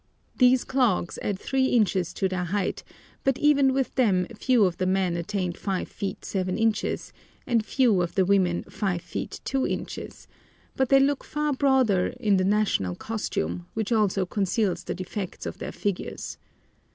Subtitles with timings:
[0.35, 2.83] These clogs add three inches to their height,
[3.23, 7.13] but even with them few of the men attained 5 feet 7 inches,
[7.45, 10.27] and few of the women 5 feet 2 inches;
[10.75, 15.59] but they look far broader in the national costume, which also conceals the defects of
[15.59, 16.39] their figures.